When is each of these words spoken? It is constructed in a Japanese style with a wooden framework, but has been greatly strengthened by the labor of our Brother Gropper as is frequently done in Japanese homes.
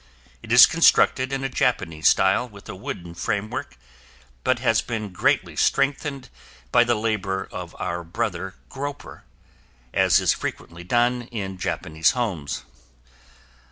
It 0.41 0.51
is 0.51 0.65
constructed 0.65 1.31
in 1.31 1.43
a 1.43 1.47
Japanese 1.47 2.09
style 2.09 2.49
with 2.49 2.67
a 2.67 2.73
wooden 2.73 3.13
framework, 3.13 3.77
but 4.43 4.57
has 4.57 4.81
been 4.81 5.13
greatly 5.13 5.55
strengthened 5.55 6.29
by 6.71 6.83
the 6.83 6.95
labor 6.95 7.47
of 7.51 7.75
our 7.77 8.03
Brother 8.03 8.55
Gropper 8.67 9.25
as 9.93 10.19
is 10.19 10.33
frequently 10.33 10.83
done 10.83 11.27
in 11.31 11.59
Japanese 11.59 12.13
homes. 12.17 12.63